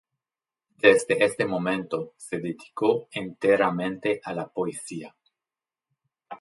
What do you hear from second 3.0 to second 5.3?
enteramente a la poesía.